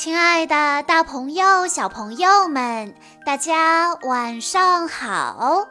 [0.00, 2.94] 亲爱的，大朋友、小朋友们，
[3.26, 5.66] 大家晚上好！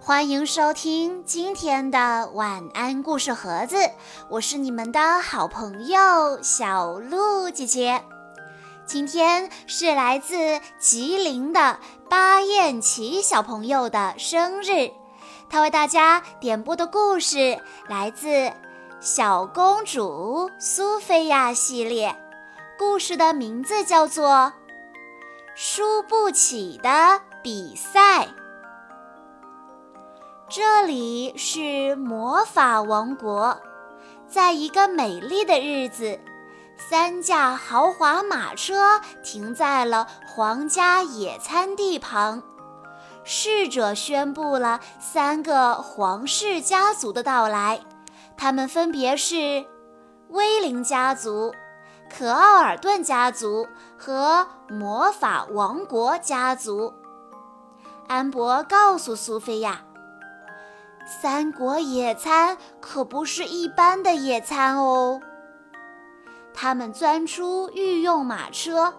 [0.00, 3.74] 欢迎收听今天的晚安故事盒子，
[4.28, 8.00] 我是你们的好朋友小鹿姐姐。
[8.86, 14.92] 今天是来自吉林的巴彦奇小朋友的生日，
[15.50, 18.28] 他为大家点播的故事来自
[19.00, 22.16] 《小公主苏菲亚》系列。
[22.78, 24.26] 故事的名字叫做
[25.54, 28.24] 《输不起的比赛》。
[30.48, 33.60] 这里是魔法王国，
[34.26, 36.18] 在一个美丽的日子，
[36.76, 42.42] 三架豪华马车停在了皇家野餐地旁。
[43.24, 47.80] 侍者宣布了三个皇室家族的到来，
[48.36, 49.64] 他们分别是
[50.30, 51.54] 威灵家族。
[52.16, 53.66] 可奥尔顿家族
[53.98, 56.92] 和魔法王国家族，
[58.06, 59.80] 安博告诉苏菲亚
[61.22, 65.20] ：“三国野餐可不是一般的野餐哦。”
[66.52, 68.92] 他们钻出御用马车，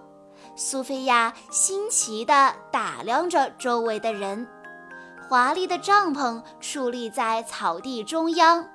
[0.56, 4.48] 苏菲亚新奇地打量着周围的人。
[5.30, 8.68] 华丽的帐篷矗立在草地中央。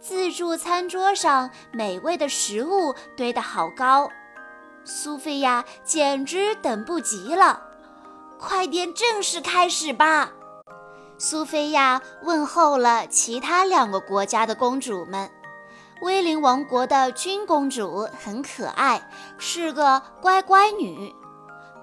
[0.00, 4.08] 自助餐桌上美味的食物堆得好高，
[4.82, 7.62] 苏菲亚简直等不及了。
[8.38, 10.32] 快点正式开始吧！
[11.18, 15.30] 苏菲亚问候了其他两个国家的公主们。
[16.00, 21.14] 威灵王国的君公主很可爱，是个乖乖女。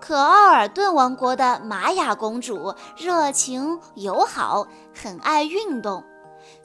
[0.02, 4.66] 可奥尔顿王国的玛雅公主热情友好，
[5.00, 6.04] 很爱运动。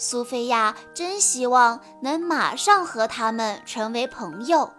[0.03, 4.73] 苏菲亚真希望能马上和他们成为朋友。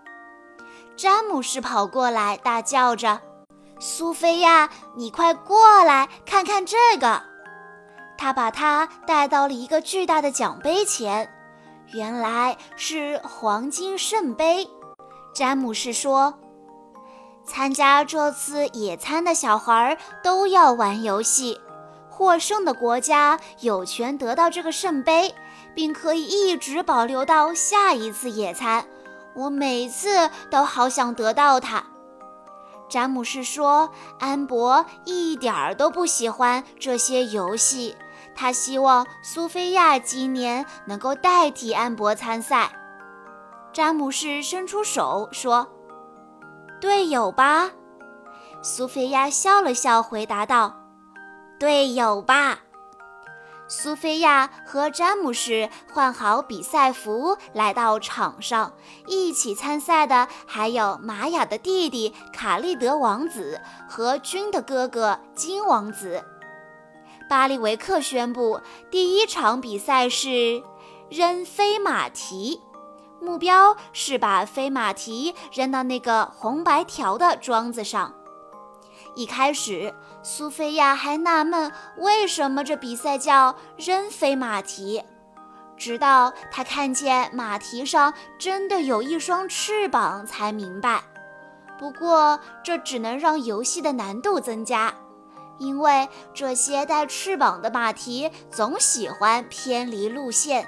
[0.98, 3.22] 詹姆士跑过来，大叫着
[3.80, 7.24] ：“苏菲亚，你快过来看看这个！”
[8.20, 11.34] 他把她带到了一个巨大的奖杯前，
[11.94, 14.70] 原来是黄金圣杯。
[15.34, 16.38] 詹姆士说
[17.48, 21.62] ：“参加这次野餐的小孩都要玩游戏。”
[22.16, 25.34] 获胜的国家有权得到这个圣杯，
[25.74, 28.86] 并可以一直保留到下一次野餐。
[29.36, 31.84] 我每次都好想得到它。
[32.88, 33.90] 詹姆士说
[34.22, 37.98] ：“安博一点儿都不喜欢这些游戏，
[38.36, 42.72] 他希望苏菲亚今年能够代替安博参赛。”
[43.74, 45.68] 詹姆士伸出手说
[46.80, 47.72] ：“队友吧。”
[48.62, 50.83] 苏菲亚笑了笑，回答道。
[51.64, 52.60] 队友吧，
[53.70, 58.74] 苏菲亚和詹姆士换好比赛服来到场上，
[59.08, 66.26] 一起参赛的还有玛雅的弟弟卡利德王子和君的哥哥金王子。
[67.30, 68.60] 巴利维克宣布，
[68.92, 70.62] 第一场比赛是
[71.10, 72.60] 扔飞马蹄，
[73.22, 78.14] 目标是把飞马蹄扔到那个红白条的桩子上。
[79.16, 79.94] 一开始，
[80.24, 85.04] 苏菲亚还纳闷为什么这比赛叫扔飞马蹄，
[85.78, 91.04] 直到她看见马蹄上真的有一双翅膀，才明白。
[91.78, 94.94] 不过，这只能让游戏的难度增加，
[95.60, 100.68] 因为这些带翅膀的马蹄总喜欢偏离路线。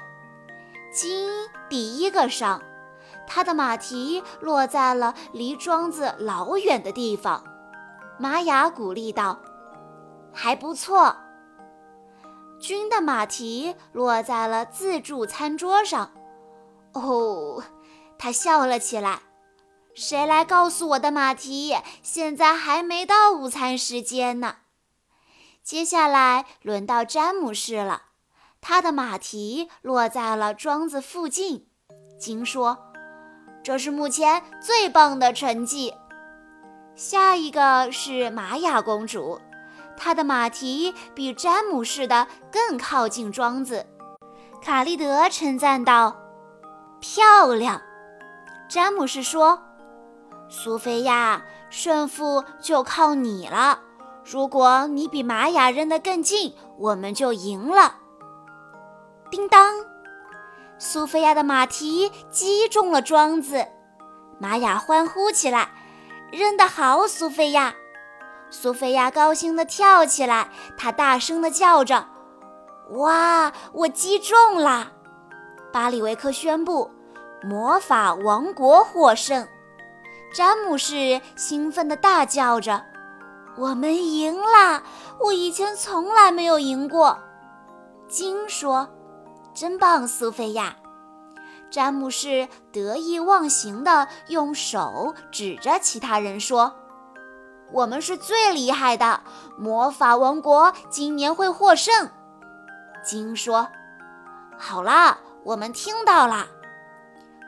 [0.92, 1.28] 金
[1.68, 2.62] 第一个上，
[3.26, 7.42] 他的马蹄落在了离桩子老远的地方。
[8.18, 9.38] 玛雅鼓励道
[10.32, 11.16] ：“还不错。”
[12.58, 16.10] 君的马蹄落在了自助餐桌上。
[16.92, 17.62] 哦，
[18.18, 19.20] 他笑了起来。
[19.94, 21.74] 谁来告诉我的马蹄？
[22.02, 24.56] 现在还没到午餐时间呢。
[25.62, 28.02] 接下来轮到詹姆士了，
[28.60, 31.68] 他的马蹄落在了桩子附近。
[32.18, 32.92] 金说
[33.64, 35.94] ：“这是目前最棒的成绩。”
[36.96, 39.38] 下一个是玛雅公主，
[39.98, 43.84] 她的马蹄比詹姆士的更靠近桩子。
[44.62, 46.16] 卡利德称赞道
[46.98, 47.82] ：“漂亮。”
[48.66, 49.62] 詹姆士说
[50.48, 53.80] ：“苏菲亚，胜负就靠你了。
[54.24, 57.96] 如果你比玛雅扔得更近，我们就赢了。”
[59.30, 59.84] 叮当，
[60.78, 63.66] 苏菲亚的马蹄击中了桩子，
[64.38, 65.68] 玛雅欢呼起来。
[66.36, 67.74] 扔得好，苏菲亚！
[68.50, 72.08] 苏菲亚高兴地跳起来，她大声地叫着
[72.92, 74.92] ：“哇，我击中了！”
[75.72, 76.90] 巴里维克宣布，
[77.42, 79.48] 魔法王国获胜。
[80.34, 82.84] 詹姆士兴奋地大叫着
[83.56, 84.82] ：“我们赢了！
[85.18, 87.18] 我以前从来没有赢过。”
[88.08, 88.86] 金说
[89.54, 90.76] ：“真棒，苏菲亚！”
[91.70, 96.74] 詹姆士得意忘形地用手指着其他人说
[97.72, 99.20] ：“我们是最厉害的，
[99.58, 102.10] 魔法王国今年会获胜。”
[103.04, 103.68] 金说
[104.56, 106.46] ：“好啦，我们听到了。”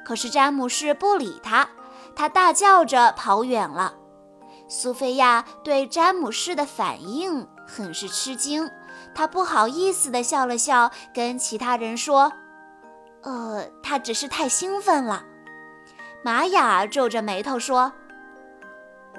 [0.05, 1.69] 可是詹姆士不理他，
[2.17, 3.95] 他大叫着跑远了。
[4.69, 8.71] 苏菲亚对詹姆士的反应很是吃惊，
[9.15, 12.33] 她不好意思地笑了笑，跟其他人说
[13.29, 15.23] ：“呃，他只是太兴奋了。”
[16.25, 17.93] 玛雅皱着眉头说：“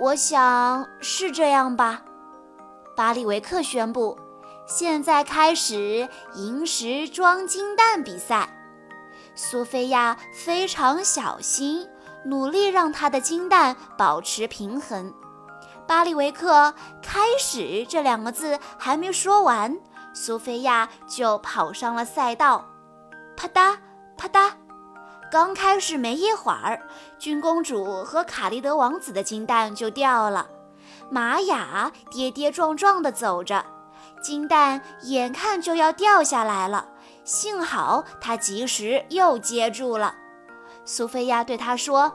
[0.02, 2.02] 我想是这样吧。”
[2.98, 4.18] 巴利维克宣布
[4.68, 8.50] ：“现在开始银石装金蛋比赛。”
[9.36, 11.88] 苏菲亚非常小心，
[12.26, 15.14] 努力让她的金蛋保持平衡。
[15.88, 19.80] 巴利维克开始这两个字还没说完，
[20.14, 22.66] 苏菲亚就跑上了赛道。
[23.38, 23.78] 啪嗒
[24.20, 24.52] 啪嗒，
[25.32, 26.86] 刚开始没一会儿，
[27.18, 30.50] 君公主和卡利德王子的金蛋就掉了。
[31.10, 33.66] 玛雅跌跌撞撞地走着，
[34.22, 36.90] 金蛋眼看就要掉下来了。
[37.24, 40.14] 幸好他及时又接住了，
[40.84, 42.12] 苏菲亚对他说：“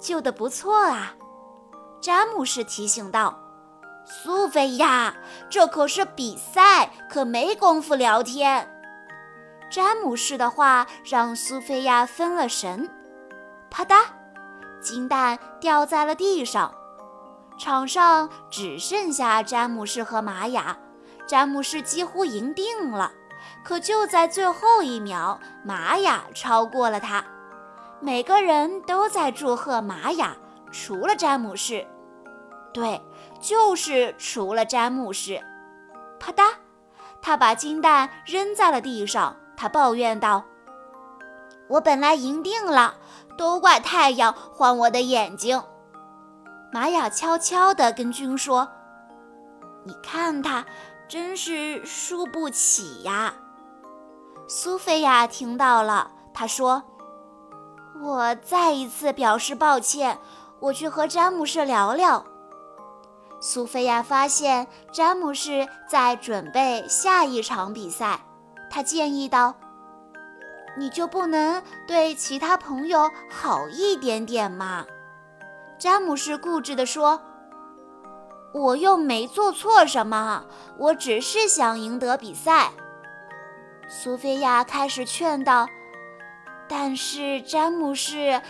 [0.00, 1.14] 救得不错啊。”
[2.02, 3.38] 詹姆士提醒道
[4.04, 5.14] ：“苏菲亚，
[5.48, 8.68] 这可是比赛，可没工夫聊天。”
[9.72, 12.90] 詹姆士的话让苏菲亚分了神，
[13.70, 14.04] 啪嗒，
[14.82, 16.74] 金蛋掉在了地上。
[17.58, 20.76] 场上只剩下詹姆士和玛雅，
[21.26, 23.10] 詹姆士几乎赢定了。
[23.64, 27.24] 可就在最后一秒，玛雅超过了他。
[27.98, 30.36] 每个人都在祝贺玛雅，
[30.70, 31.86] 除了詹姆士。
[32.74, 33.00] 对，
[33.40, 35.42] 就是除了詹姆士。
[36.20, 36.52] 啪嗒，
[37.22, 39.34] 他把金蛋扔在了地上。
[39.62, 40.42] 他抱怨道
[41.70, 42.96] ：“我本来赢定了，
[43.38, 45.62] 都怪太阳晃我的眼睛。”
[46.74, 48.68] 玛雅悄悄地跟君说
[49.86, 50.66] ：“你看他，
[51.06, 53.34] 真是输不起呀。”
[54.50, 56.82] 苏菲亚听到了，她说
[58.02, 60.18] ：“我再一次表示抱歉，
[60.58, 62.26] 我去和詹姆士聊聊。”
[63.40, 68.24] 苏菲亚发现詹姆士在准备下一场比赛，
[68.72, 69.54] 他建议道
[70.78, 74.86] ：“你就不能对其他朋友好一点点吗？”
[75.78, 77.20] 詹姆士固执地说
[78.54, 80.46] ：“我又没做错什么，
[80.78, 82.72] 我只是想赢得比赛。”
[83.90, 85.66] 苏菲亚开始劝道
[86.66, 88.40] ：“但是詹姆士，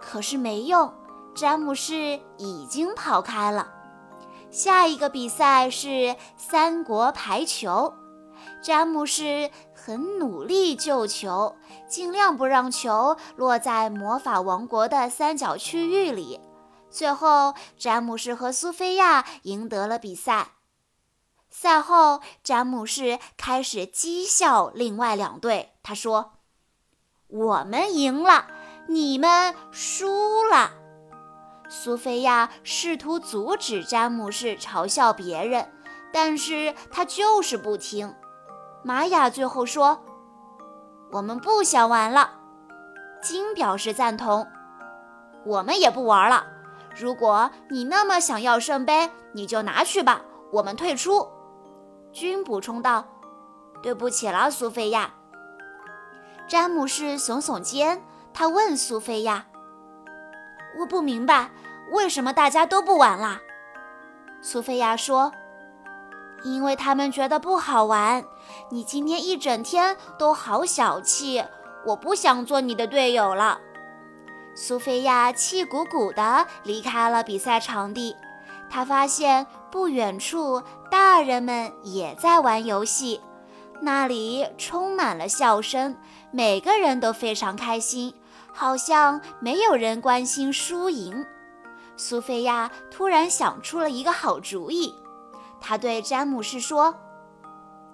[0.00, 0.94] 可是没用，
[1.34, 3.72] 詹姆士已经跑开了。
[4.52, 7.92] 下一个比赛是三国排球，
[8.64, 11.54] 詹姆士很努力救球，
[11.86, 16.40] 尽量不让球落在魔法王国的三角区域里。
[16.88, 20.52] 最后，詹姆士和苏菲亚赢得了比赛。”
[21.52, 25.74] 赛后，詹姆士开始讥笑另外两队。
[25.82, 26.38] 他说
[27.28, 28.46] ：“我们赢了，
[28.88, 30.72] 你们输了。”
[31.68, 35.70] 苏菲亚试图阻止詹姆士嘲笑别人，
[36.10, 38.14] 但是他就是不听。
[38.84, 39.98] 玛雅最后说
[41.10, 42.32] ：“我们不想玩了。”
[43.22, 44.46] 金表示赞同
[45.46, 46.44] ：“我们也不玩了。
[46.94, 50.20] 如果你那么想要圣杯，你就拿去吧，
[50.52, 51.26] 我们退出。”
[52.12, 53.06] 君补充道
[53.82, 55.10] ：“对不起了，苏菲亚。”
[56.46, 59.46] 詹姆士耸耸肩，他问苏菲亚
[60.78, 61.50] ：“我不明白，
[61.90, 63.40] 为什么大家都不玩啦？”
[64.42, 65.32] 苏菲亚说
[66.44, 68.24] ：“因为他们觉得不好玩。
[68.70, 71.42] 你今天一整天都好小气，
[71.86, 73.58] 我不想做你的队友了。”
[74.54, 78.14] 苏菲亚气鼓鼓地离开了比赛场地。
[78.70, 83.20] 她发现不远处大人们也在玩游戏，
[83.80, 85.96] 那里充满了笑声，
[86.30, 88.14] 每个人都非常开心，
[88.52, 91.26] 好像没有人关心输赢。
[91.96, 94.94] 苏菲亚突然想出了一个好主意，
[95.66, 96.94] 他对詹姆士说：“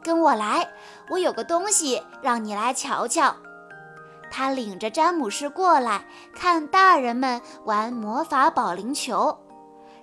[0.02, 0.68] 跟我来，
[1.08, 3.36] 我有个东西让你来瞧瞧。”
[4.28, 9.38] 他领着詹姆士过来看大人们玩魔法保龄球。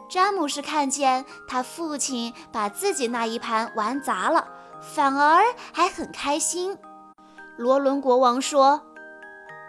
[0.09, 4.47] 詹姆士看见他父亲把自己那一盘玩砸了，
[4.79, 5.43] 反而
[5.73, 6.77] 还很开心。
[7.57, 8.81] 罗伦国王说：“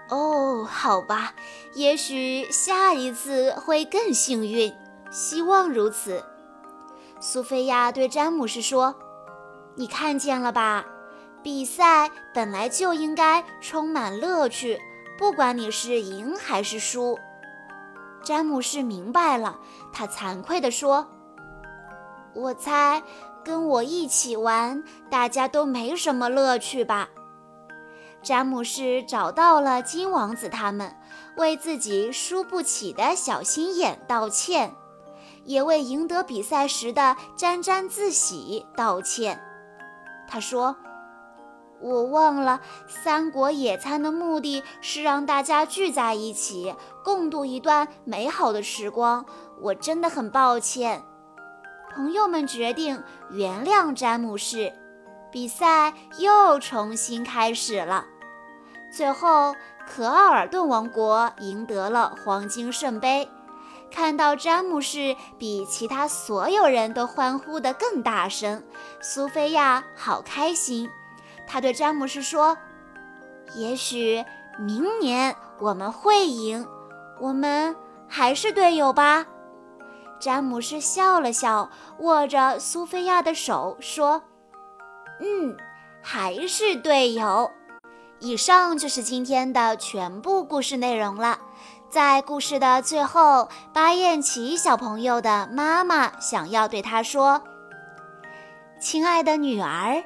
[0.09, 1.33] 哦，好吧，
[1.75, 4.73] 也许下一次会更幸运，
[5.11, 6.25] 希望如此。
[7.21, 8.95] 苏菲亚对詹姆士说
[9.75, 10.87] ：“你看见了吧？
[11.43, 14.81] 比赛本来就应该充满乐趣，
[15.19, 17.19] 不管你是赢还是输。”
[18.23, 19.59] 詹姆士明白了，
[19.93, 21.09] 他惭愧地说
[22.35, 23.03] ：“我猜
[23.45, 27.09] 跟我一起玩，大家都没什么乐趣吧。”
[28.23, 30.95] 詹姆士找到了金王子他们，
[31.37, 34.75] 为自己输不起的小心眼道歉，
[35.45, 39.41] 也为赢得比赛时的沾沾自喜道歉。
[40.29, 40.77] 他说
[41.81, 49.25] ：“我忘了，三国野餐的目的是让大家聚在一起，共度一段美好的时光。
[49.61, 51.03] 我真的很抱歉。”
[51.95, 54.73] 朋友们决定原谅詹姆士。
[55.31, 58.07] 比赛又重新开始了，
[58.91, 59.55] 最后
[59.87, 63.29] 可奥尔顿王国赢得了黄金圣杯。
[63.91, 68.63] 看到詹姆士比其他所有人都欢呼得更大声，
[69.01, 70.89] 苏菲亚好开心。
[71.47, 72.57] 她对詹姆士说
[73.57, 74.25] ：“也许
[74.59, 76.67] 明年我们会赢，
[77.21, 77.75] 我们
[78.07, 79.27] 还是队友吧。”
[80.21, 84.23] 詹姆士笑了笑，握着苏菲亚的手说。
[85.21, 85.57] 嗯，
[86.03, 87.51] 还是队友。
[88.21, 91.39] 以上就是今天的全部故事内容了。
[91.91, 97.43] 在故事的最后，巴彦奇小朋友的妈妈想要对他说
[98.79, 100.05] ：“亲爱的女儿，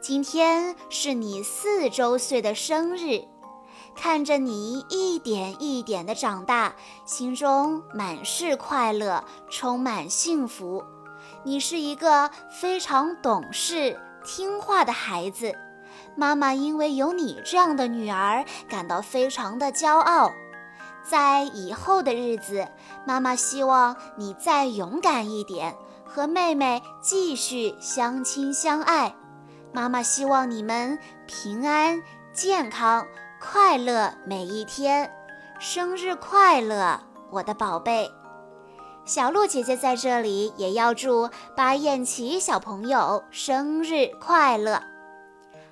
[0.00, 3.20] 今天是你四周岁的生日，
[3.94, 10.82] 看着你一点一点的长大，心中满是快乐，充满幸福。
[11.44, 15.54] 你是一个非常懂事。”听话的孩子，
[16.16, 20.32] 妈妈因为有你这样的女儿感到非常的骄傲。
[21.08, 22.68] 在以后的日子，
[23.06, 25.74] 妈妈希望你再勇敢一点，
[26.04, 29.14] 和妹妹继续相亲相爱。
[29.72, 33.06] 妈妈希望你们平安、健康、
[33.40, 35.10] 快乐每一天。
[35.58, 37.00] 生日快乐，
[37.30, 38.10] 我的宝贝！
[39.04, 44.82] 小鹿姐姐在这里也要祝巴彦奇小朋友生日快乐。